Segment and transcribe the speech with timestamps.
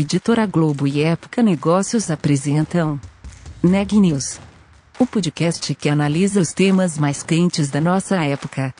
[0.00, 3.00] Editora Globo e Época Negócios apresentam
[3.60, 4.38] Neg News,
[4.96, 8.72] o podcast que analisa os temas mais quentes da nossa época.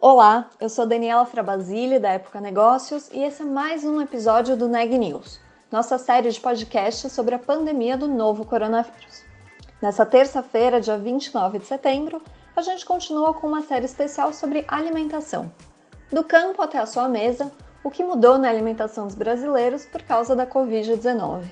[0.00, 4.66] Olá, eu sou Daniela Frabasile da Época Negócios e esse é mais um episódio do
[4.66, 5.38] Neg News,
[5.70, 9.27] nossa série de podcasts sobre a pandemia do novo coronavírus.
[9.80, 12.20] Nessa terça-feira, dia 29 de setembro,
[12.56, 15.52] a gente continua com uma série especial sobre alimentação.
[16.10, 17.52] Do campo até a sua mesa,
[17.84, 21.44] o que mudou na alimentação dos brasileiros por causa da Covid-19.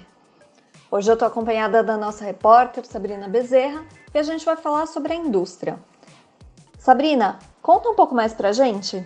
[0.90, 5.12] Hoje eu estou acompanhada da nossa repórter Sabrina Bezerra e a gente vai falar sobre
[5.12, 5.78] a indústria.
[6.76, 9.04] Sabrina, conta um pouco mais pra gente.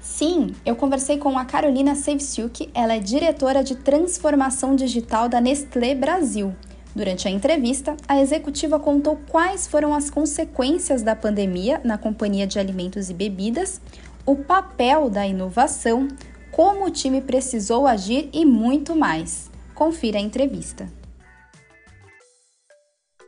[0.00, 5.94] Sim, eu conversei com a Carolina Sevciuk, ela é diretora de transformação digital da Nestlé
[5.94, 6.54] Brasil.
[6.94, 12.58] Durante a entrevista, a executiva contou quais foram as consequências da pandemia na companhia de
[12.58, 13.80] alimentos e bebidas,
[14.26, 16.06] o papel da inovação,
[16.50, 19.50] como o time precisou agir e muito mais.
[19.74, 20.86] Confira a entrevista.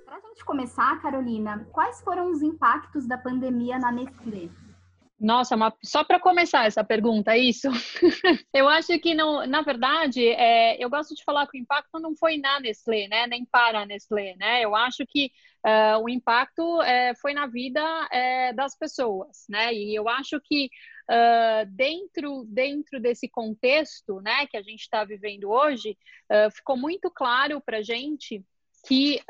[0.05, 4.51] Para a gente começar, Carolina, quais foram os impactos da pandemia na Nestlé?
[5.19, 7.69] Nossa, uma, só para começar essa pergunta, é isso?
[8.53, 12.17] eu acho que, não, na verdade, é, eu gosto de falar que o impacto não
[12.17, 13.27] foi na Nestlé, né?
[13.27, 14.35] nem para a Nestlé.
[14.37, 14.65] Né?
[14.65, 15.31] Eu acho que
[15.65, 19.45] uh, o impacto é, foi na vida é, das pessoas.
[19.49, 19.73] Né?
[19.73, 20.69] E eu acho que
[21.09, 25.97] uh, dentro, dentro desse contexto né, que a gente está vivendo hoje,
[26.31, 28.45] uh, ficou muito claro para a gente
[28.87, 29.23] que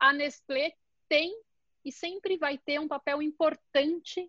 [0.00, 0.72] a Nestlé
[1.08, 1.32] tem
[1.84, 4.28] e sempre vai ter um papel importante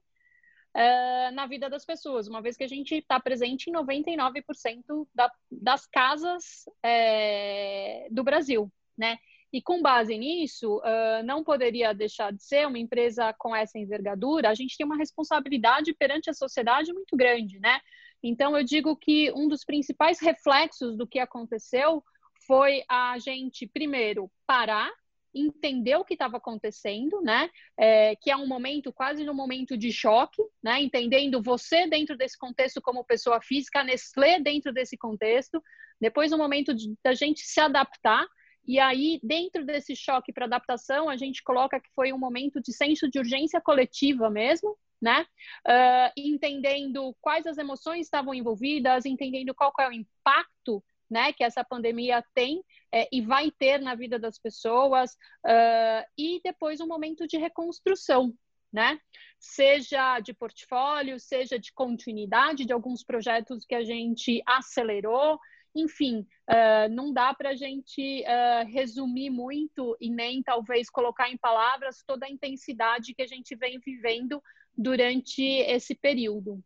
[0.76, 5.32] uh, na vida das pessoas, uma vez que a gente está presente em 99% da,
[5.50, 9.18] das casas é, do Brasil, né?
[9.54, 14.50] E com base nisso, uh, não poderia deixar de ser uma empresa com essa envergadura.
[14.50, 17.80] A gente tem uma responsabilidade perante a sociedade muito grande, né?
[18.22, 22.04] Então, eu digo que um dos principais reflexos do que aconteceu
[22.46, 24.92] foi a gente, primeiro, parar
[25.36, 27.50] entender o que estava acontecendo, né?
[27.78, 30.82] É, que é um momento quase no momento de choque, né?
[30.82, 35.62] Entendendo você dentro desse contexto como pessoa física, a Nestlé dentro desse contexto,
[36.00, 36.74] depois um momento
[37.04, 38.26] da gente se adaptar.
[38.68, 42.74] E aí, dentro desse choque para adaptação, a gente coloca que foi um momento de
[42.74, 45.26] senso de urgência coletiva mesmo, né?
[45.68, 51.64] Uh, entendendo quais as emoções estavam envolvidas, entendendo qual é o impacto né, que essa
[51.64, 55.12] pandemia tem é, e vai ter na vida das pessoas,
[55.46, 58.34] uh, e depois um momento de reconstrução,
[58.72, 59.00] né?
[59.40, 65.40] Seja de portfólio, seja de continuidade de alguns projetos que a gente acelerou,
[65.76, 71.38] enfim, uh, não dá para a gente uh, resumir muito e nem talvez colocar em
[71.38, 74.42] palavras toda a intensidade que a gente vem vivendo
[74.78, 76.64] durante esse período.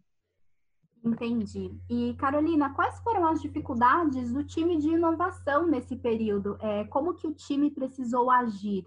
[1.04, 1.72] Entendi.
[1.90, 6.58] E Carolina, quais foram as dificuldades do time de inovação nesse período?
[6.62, 8.86] É, como que o time precisou agir?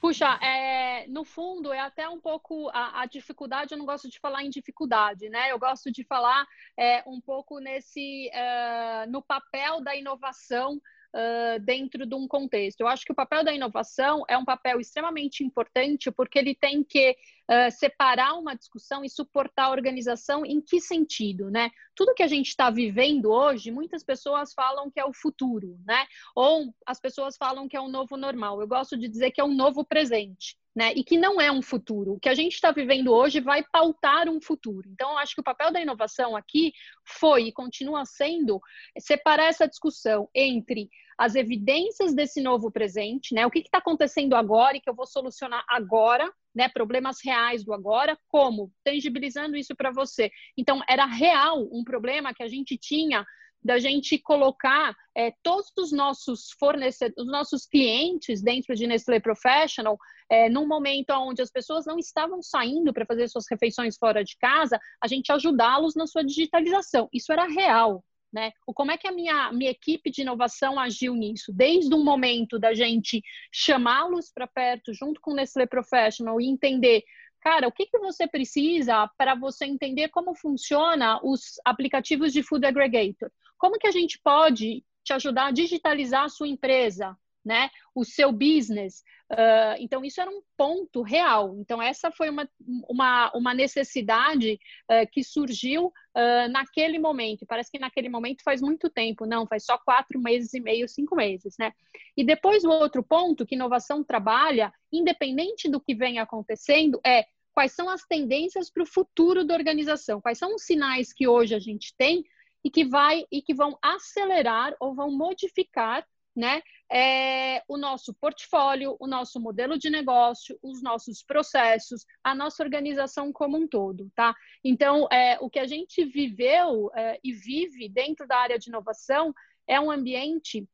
[0.00, 3.72] Puxa, é, no fundo é até um pouco a, a, dificuldade.
[3.72, 5.50] Eu não gosto de falar em dificuldade, né?
[5.50, 6.46] Eu gosto de falar
[6.78, 10.80] é, um pouco nesse uh, no papel da inovação
[11.14, 12.80] uh, dentro de um contexto.
[12.80, 16.82] Eu acho que o papel da inovação é um papel extremamente importante porque ele tem
[16.82, 17.16] que
[17.50, 21.70] uh, separar uma discussão e suportar a organização em que sentido, né?
[21.94, 26.06] Tudo que a gente está vivendo hoje, muitas pessoas falam que é o futuro, né?
[26.34, 28.60] Ou as pessoas falam que é o novo normal.
[28.60, 30.92] Eu gosto de dizer que é um novo presente né?
[30.94, 32.12] E que não é um futuro.
[32.12, 34.88] O que a gente está vivendo hoje vai pautar um futuro.
[34.92, 36.72] Então, eu acho que o papel da inovação aqui
[37.04, 38.60] foi e continua sendo
[38.96, 43.44] separar essa discussão entre as evidências desse novo presente, né?
[43.44, 46.68] O que está acontecendo agora e que eu vou solucionar agora, né?
[46.68, 50.30] Problemas reais do agora, como tangibilizando isso para você.
[50.56, 53.26] Então, era real um problema que a gente tinha
[53.62, 59.98] da gente colocar é, todos os nossos fornecedores, os nossos clientes dentro de Nestlé Professional,
[60.30, 64.36] é, num momento onde as pessoas não estavam saindo para fazer suas refeições fora de
[64.38, 67.08] casa, a gente ajudá-los na sua digitalização.
[67.12, 68.04] Isso era real.
[68.30, 68.52] Né?
[68.66, 71.50] O como é que a minha, minha equipe de inovação agiu nisso?
[71.50, 77.02] Desde um momento da gente chamá-los para perto, junto com o Nestlé Professional, e entender
[77.40, 82.66] cara, o que, que você precisa para você entender como funciona os aplicativos de Food
[82.66, 83.30] Aggregator?
[83.58, 87.16] Como que a gente pode te ajudar a digitalizar a sua empresa?
[87.48, 87.70] né?
[87.94, 89.02] O seu business.
[89.32, 91.56] Uh, então, isso era um ponto real.
[91.58, 92.48] Então, essa foi uma,
[92.88, 94.60] uma, uma necessidade
[94.90, 97.46] uh, que surgiu uh, naquele momento.
[97.46, 101.16] Parece que naquele momento faz muito tempo, não, faz só quatro meses e meio, cinco
[101.16, 101.72] meses, né?
[102.16, 107.24] E depois, o outro ponto que inovação trabalha, independente do que vem acontecendo, é
[107.54, 111.54] quais são as tendências para o futuro da organização, quais são os sinais que hoje
[111.54, 112.24] a gente tem
[112.68, 116.06] e que vai e que vão acelerar ou vão modificar
[116.36, 116.62] né,
[116.92, 123.32] é, o nosso portfólio, o nosso modelo de negócio, os nossos processos, a nossa organização
[123.32, 124.36] como um todo, tá?
[124.62, 129.34] Então, é, o que a gente viveu é, e vive dentro da área de inovação
[129.66, 130.68] é um ambiente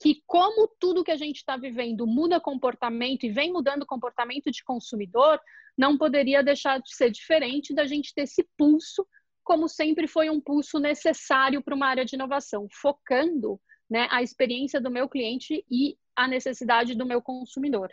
[0.00, 4.64] que, como tudo que a gente está vivendo muda comportamento e vem mudando comportamento de
[4.64, 5.38] consumidor,
[5.76, 9.06] não poderia deixar de ser diferente da gente ter esse pulso,
[9.48, 13.58] como sempre foi um pulso necessário para uma área de inovação, focando
[13.88, 17.88] né, a experiência do meu cliente e a necessidade do meu consumidor.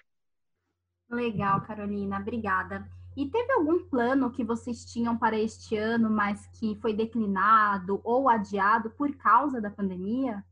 [1.10, 2.86] Legal, Carolina, obrigada.
[3.16, 8.28] E teve algum plano que vocês tinham para este ano, mas que foi declinado ou
[8.28, 10.44] adiado por causa da pandemia?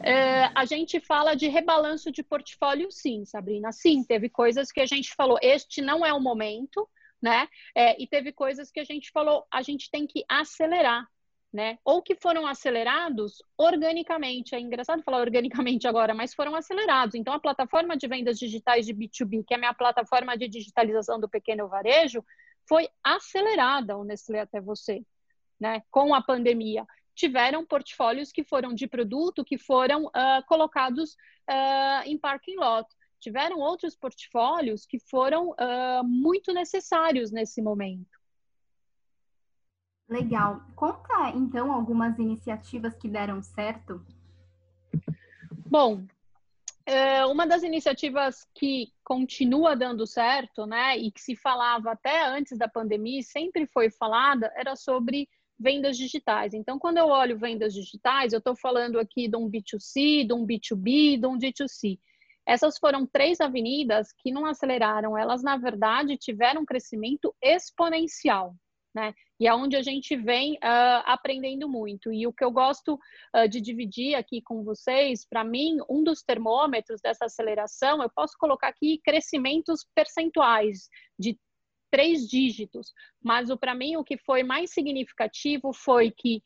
[0.00, 3.70] É, a gente fala de rebalanço de portfólio, sim, Sabrina.
[3.70, 6.88] Sim, teve coisas que a gente falou, este não é o momento,
[7.22, 7.48] né?
[7.74, 11.06] É, e teve coisas que a gente falou, a gente tem que acelerar
[11.52, 11.78] né?
[11.84, 14.54] Ou que foram acelerados organicamente.
[14.54, 17.14] É engraçado falar organicamente agora, mas foram acelerados.
[17.14, 21.20] Então, a plataforma de vendas digitais de B2B, que é a minha plataforma de digitalização
[21.20, 22.24] do pequeno varejo,
[22.66, 25.04] foi acelerada, o Nestlé até você,
[25.60, 25.82] né?
[25.90, 26.86] Com a pandemia.
[27.14, 31.12] Tiveram portfólios que foram de produto que foram uh, colocados
[31.50, 32.88] uh, em parking lot.
[33.22, 38.20] Tiveram outros portfólios que foram uh, muito necessários nesse momento.
[40.08, 40.60] Legal.
[40.74, 44.04] Conta então algumas iniciativas que deram certo.
[45.64, 46.04] Bom,
[46.84, 52.58] é, uma das iniciativas que continua dando certo, né, e que se falava até antes
[52.58, 56.54] da pandemia, e sempre foi falada, era sobre vendas digitais.
[56.54, 60.44] Então, quando eu olho vendas digitais, eu estou falando aqui de um B2C, de um
[60.44, 62.00] B2B, de um D2C.
[62.46, 68.54] Essas foram três avenidas que não aceleraram, elas, na verdade, tiveram um crescimento exponencial
[68.94, 69.14] né?
[69.40, 72.12] E é onde a gente vem uh, aprendendo muito.
[72.12, 76.22] E o que eu gosto uh, de dividir aqui com vocês, para mim, um dos
[76.22, 81.38] termômetros dessa aceleração, eu posso colocar aqui crescimentos percentuais de
[81.90, 82.92] três dígitos.
[83.22, 86.42] Mas para mim, o que foi mais significativo foi que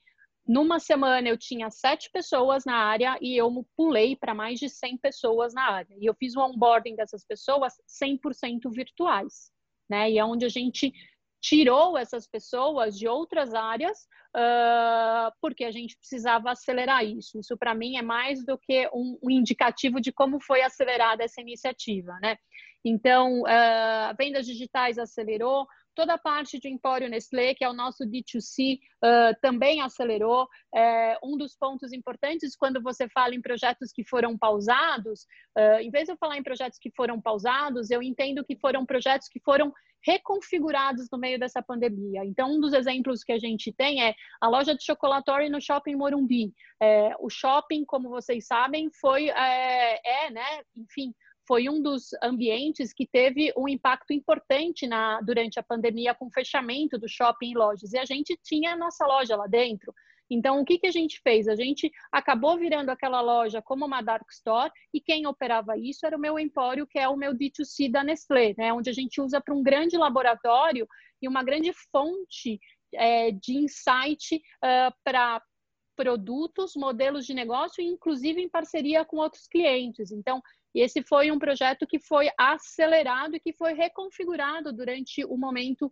[0.47, 4.99] numa semana eu tinha sete pessoas na área e eu pulei para mais de 100
[4.99, 5.95] pessoas na área.
[6.01, 9.51] E eu fiz o onboarding dessas pessoas 100% virtuais.
[9.89, 10.13] Né?
[10.13, 10.93] E é onde a gente
[11.47, 13.97] tirou essas pessoas de outras áreas
[14.35, 17.39] uh, porque a gente precisava acelerar isso.
[17.39, 21.41] Isso para mim é mais do que um, um, indicativo de como foi acelerada essa
[21.41, 22.37] iniciativa, né?
[22.85, 28.05] Então, uh, vendas digitais acelerou, toda a parte de Empório Nestlé, que é o nosso
[28.05, 30.47] D2C, uh, também acelerou.
[30.75, 35.23] É, um dos pontos importantes quando você fala em projetos que foram pausados,
[35.57, 38.85] uh, em vez de eu falar em projetos que foram pausados, eu entendo que foram
[38.85, 39.73] projetos que foram
[40.07, 42.25] reconfigurados no meio dessa pandemia.
[42.25, 45.97] Então, um dos exemplos que a gente tem é a loja de chocolatório no Shopping
[45.97, 46.55] Morumbi.
[46.81, 51.13] É, o shopping, como vocês sabem, foi, é, é né, enfim,
[51.47, 56.33] foi um dos ambientes que teve um impacto importante na, durante a pandemia com o
[56.33, 57.93] fechamento do shopping e lojas.
[57.93, 59.93] E a gente tinha a nossa loja lá dentro.
[60.31, 61.47] Então, o que, que a gente fez?
[61.49, 66.17] A gente acabou virando aquela loja como uma dark store e quem operava isso era
[66.17, 68.73] o meu empório, que é o meu D2C da Nestlé, né?
[68.73, 70.87] onde a gente usa para um grande laboratório
[71.23, 72.61] e uma grande fonte
[72.95, 75.41] é, de insight uh, para
[75.97, 80.11] produtos, modelos de negócio, inclusive em parceria com outros clientes.
[80.11, 80.43] Então,
[80.75, 85.91] esse foi um projeto que foi acelerado e que foi reconfigurado durante o momento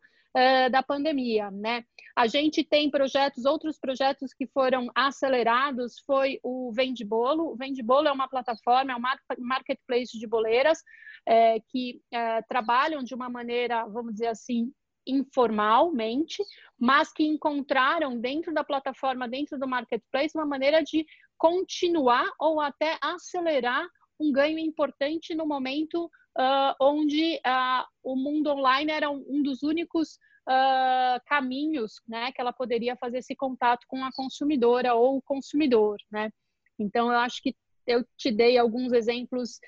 [0.70, 1.84] da pandemia, né?
[2.16, 7.52] A gente tem projetos, outros projetos que foram acelerados, foi o Vende Bolo.
[7.52, 10.82] O Vende Bolo é uma plataforma, é um marketplace de boleiras
[11.26, 14.72] é, que é, trabalham de uma maneira, vamos dizer assim,
[15.06, 16.42] informalmente,
[16.78, 22.96] mas que encontraram dentro da plataforma, dentro do marketplace, uma maneira de continuar ou até
[23.02, 23.86] acelerar
[24.18, 30.18] um ganho importante no momento uh, onde uh, o mundo online era um dos únicos
[30.48, 35.96] uh, caminhos né, que ela poderia fazer esse contato com a consumidora ou o consumidor.
[36.10, 36.30] Né?
[36.78, 37.54] Então, eu acho que
[37.86, 39.60] eu te dei alguns exemplos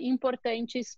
[0.00, 0.96] importantes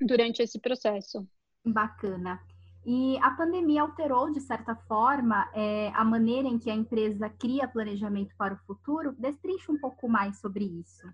[0.00, 1.26] durante esse processo.
[1.64, 2.40] Bacana.
[2.84, 7.68] E a pandemia alterou, de certa forma, é, a maneira em que a empresa cria
[7.68, 9.12] planejamento para o futuro?
[9.18, 11.06] Destrinche um pouco mais sobre isso.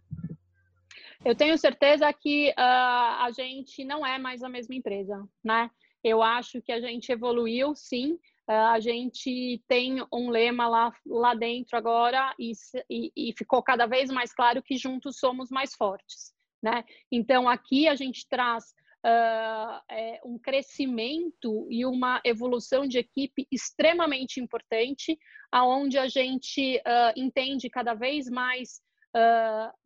[1.26, 5.68] Eu tenho certeza que uh, a gente não é mais a mesma empresa, né?
[6.02, 8.12] Eu acho que a gente evoluiu, sim.
[8.48, 12.52] Uh, a gente tem um lema lá, lá dentro agora e,
[12.88, 16.84] e, e ficou cada vez mais claro que juntos somos mais fortes, né?
[17.10, 18.66] Então, aqui a gente traz
[19.04, 25.18] uh, é, um crescimento e uma evolução de equipe extremamente importante,
[25.50, 28.80] aonde a gente uh, entende cada vez mais
[29.12, 29.85] uh,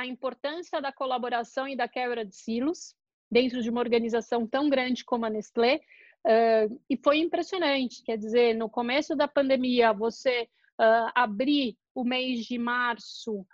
[0.00, 2.94] a importância da colaboração e da quebra de silos
[3.30, 5.80] dentro de uma organização tão grande como a Nestlé.
[6.88, 10.48] e foi impressionante, quer dizer, no começo da pandemia, você
[11.14, 13.46] abrir o mês de março,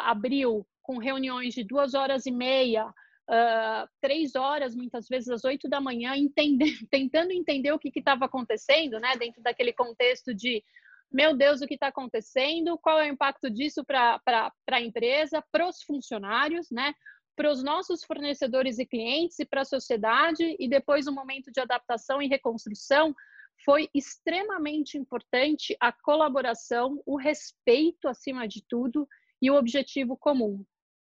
[0.00, 5.68] abril, com reuniões de duas horas e meia, uh, três horas, muitas vezes às oito
[5.68, 6.12] da manhã,
[6.90, 10.62] tentando entender o que estava acontecendo, né, dentro daquele contexto de
[11.12, 14.20] meu Deus, o que está acontecendo, qual é o impacto disso para
[14.70, 16.94] a empresa, para os funcionários, né?
[17.36, 21.60] para os nossos fornecedores e clientes e para a sociedade, e depois um momento de
[21.60, 23.14] adaptação e reconstrução,
[23.64, 29.08] foi extremamente importante a colaboração, o respeito acima de tudo
[29.40, 30.64] e o objetivo comum,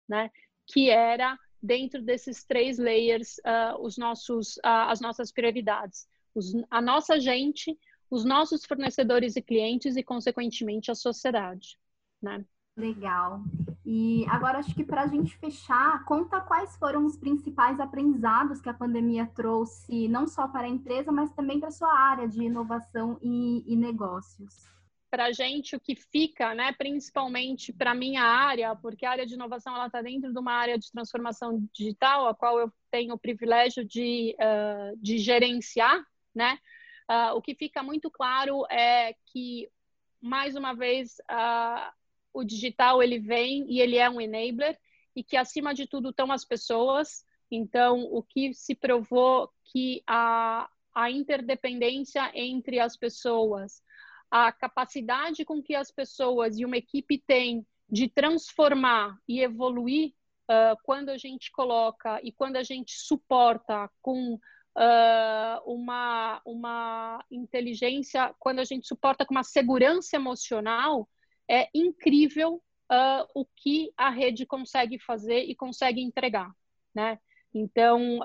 [0.09, 0.31] né?
[0.67, 6.07] que era dentro desses três layers uh, os nossos, uh, as nossas prioridades.
[6.35, 7.77] Os, a nossa gente,
[8.11, 11.79] os nossos fornecedores e clientes e, consequentemente, a sociedade.
[12.21, 12.45] Né?
[12.77, 13.43] Legal.
[13.85, 18.69] E agora acho que para a gente fechar, conta quais foram os principais aprendizados que
[18.69, 22.43] a pandemia trouxe, não só para a empresa, mas também para a sua área de
[22.43, 24.67] inovação e, e negócios
[25.17, 29.25] para a gente o que fica, né, principalmente para a minha área, porque a área
[29.25, 33.15] de inovação ela está dentro de uma área de transformação digital, a qual eu tenho
[33.15, 36.59] o privilégio de, uh, de gerenciar, né?
[37.09, 39.69] Uh, o que fica muito claro é que,
[40.21, 41.93] mais uma vez, uh,
[42.33, 44.79] o digital ele vem e ele é um enabler
[45.15, 47.25] e que, acima de tudo, estão as pessoas.
[47.51, 53.83] Então, o que se provou que a, a interdependência entre as pessoas,
[54.31, 60.13] a capacidade com que as pessoas e uma equipe têm de transformar e evoluir
[60.51, 64.39] uh, quando a gente coloca e quando a gente suporta com
[64.77, 71.09] uh, uma, uma inteligência, quando a gente suporta com uma segurança emocional,
[71.49, 76.51] é incrível uh, o que a rede consegue fazer e consegue entregar,
[76.95, 77.19] né?
[77.59, 78.21] Então,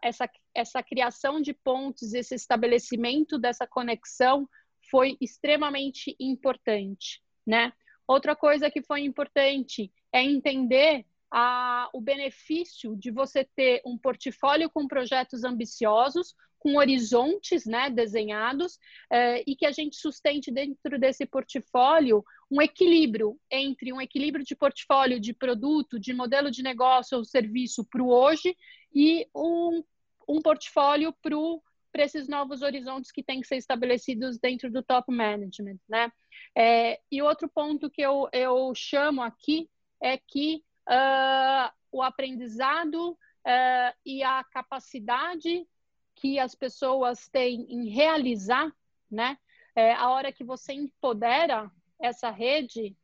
[0.00, 4.48] essa, essa criação de pontes, esse estabelecimento dessa conexão
[4.88, 7.72] foi extremamente importante, né?
[8.06, 14.68] Outra coisa que foi importante é entender a, o benefício de você ter um portfólio
[14.68, 18.78] com projetos ambiciosos, com horizontes né, desenhados,
[19.10, 24.56] eh, e que a gente sustente dentro desse portfólio um equilíbrio entre um equilíbrio de
[24.56, 28.56] portfólio de produto, de modelo de negócio ou serviço para o hoje
[28.94, 29.82] e um,
[30.28, 35.78] um portfólio para esses novos horizontes que têm que ser estabelecidos dentro do top management,
[35.88, 36.12] né?
[36.56, 39.70] É, e outro ponto que eu, eu chamo aqui
[40.02, 45.66] é que uh, o aprendizado uh, e a capacidade
[46.14, 48.72] que as pessoas têm em realizar,
[49.10, 49.38] né?
[49.74, 51.70] É, a hora que você empodera
[52.00, 52.96] essa rede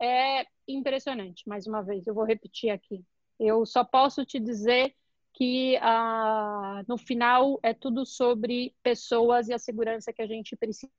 [0.00, 1.48] é impressionante.
[1.48, 3.04] Mais uma vez, eu vou repetir aqui.
[3.38, 4.94] Eu só posso te dizer
[5.34, 10.90] que ah, no final é tudo sobre pessoas e a segurança que a gente precisa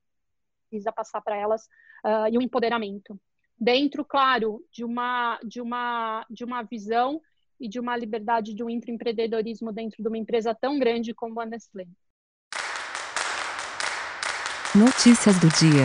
[0.94, 1.68] passar para elas
[2.30, 3.20] e o empoderamento
[3.58, 7.20] dentro, claro, de uma de uma de uma visão
[7.60, 11.46] e de uma liberdade de um empreendedorismo dentro de uma empresa tão grande como a
[11.46, 11.86] Nestlé.
[14.74, 15.84] Notícias do dia.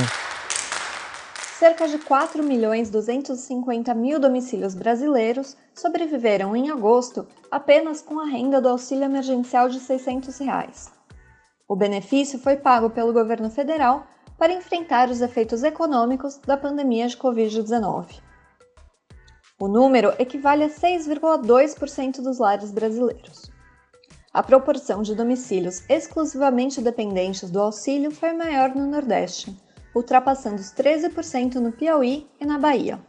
[1.58, 8.62] Cerca de 4 milhões 250 mil domicílios brasileiros sobreviveram em agosto apenas com a renda
[8.62, 10.92] do auxílio emergencial de 600 reais.
[11.68, 14.06] O benefício foi pago pelo governo federal
[14.38, 18.22] para enfrentar os efeitos econômicos da pandemia de Covid-19.
[19.60, 23.52] O número equivale a 6,2% dos lares brasileiros.
[24.34, 29.56] A proporção de domicílios exclusivamente dependentes do auxílio foi maior no Nordeste,
[29.96, 33.00] ultrapassando os 13% no Piauí e na Bahia.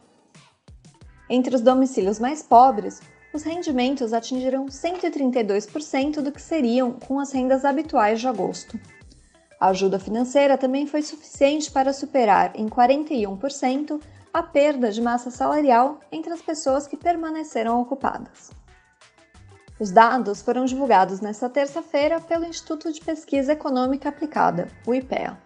[1.28, 3.00] Entre os domicílios mais pobres,
[3.32, 8.78] os rendimentos atingiram 132% do que seriam com as rendas habituais de agosto.
[9.64, 13.98] A ajuda financeira também foi suficiente para superar em 41%
[14.30, 18.50] a perda de massa salarial entre as pessoas que permaneceram ocupadas.
[19.80, 25.38] Os dados foram divulgados nesta terça-feira pelo Instituto de Pesquisa Econômica Aplicada, o IPEA.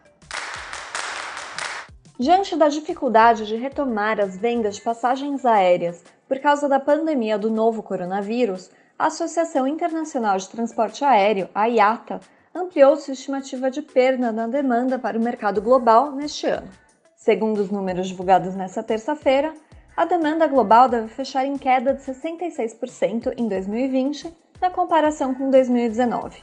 [2.19, 7.53] Diante da dificuldade de retomar as vendas de passagens aéreas Por causa da pandemia do
[7.53, 12.19] novo coronavírus, a Associação Internacional de Transporte Aéreo, a IATA,
[12.55, 16.69] ampliou sua estimativa de perda na demanda para o mercado global neste ano.
[17.17, 19.53] Segundo os números divulgados nesta terça-feira,
[19.97, 26.41] a demanda global deve fechar em queda de 66% em 2020, na comparação com 2019.